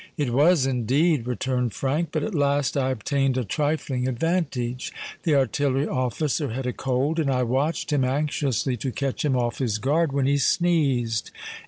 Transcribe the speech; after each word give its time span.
"It 0.17 0.31
was 0.33 0.65
indeed," 0.65 1.27
returned 1.27 1.73
Frank. 1.73 2.09
"But 2.11 2.23
at 2.23 2.33
last 2.33 2.75
I 2.75 2.89
obtained 2.89 3.37
a 3.37 3.43
trifling 3.43 4.07
advantage. 4.07 4.91
The 5.21 5.35
artillery 5.35 5.87
officer 5.87 6.49
had 6.49 6.65
a 6.65 6.73
cold; 6.73 7.19
and 7.19 7.29
I 7.29 7.43
watched 7.43 7.93
him 7.93 8.03
anxiously 8.03 8.75
to 8.77 8.91
catch 8.91 9.23
him 9.23 9.35
off 9.35 9.59
his 9.59 9.77
guard 9.77 10.11
when 10.11 10.25
he 10.25 10.39
sneezed. 10.39 11.29